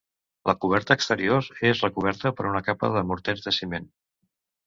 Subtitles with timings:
[0.49, 3.87] La coberta exterior és recoberta per una capa de morter de ciment.